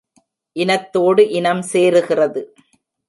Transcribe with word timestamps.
இனத்தோடு 0.55 1.23
இனம் 1.31 1.63
சேருகிறது. 1.71 2.41